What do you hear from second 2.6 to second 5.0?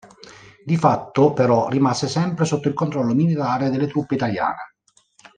il controllo militare delle truppe italiane.